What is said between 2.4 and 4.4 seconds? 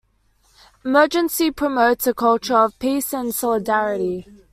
of peace and solidarity.